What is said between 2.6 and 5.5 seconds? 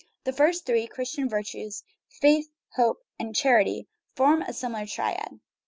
Hope, and Charity form a similar triad.